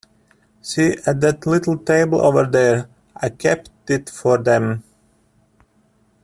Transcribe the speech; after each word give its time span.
See, 0.63 0.97
at 1.05 1.21
that 1.21 1.45
little 1.45 1.77
table 1.77 2.21
over 2.21 2.47
there? 2.47 2.87
I 3.15 3.29
kept 3.29 3.69
it 3.87 4.09
for 4.09 4.39
them. 4.39 4.83